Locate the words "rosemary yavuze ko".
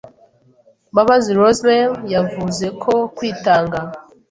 1.39-2.93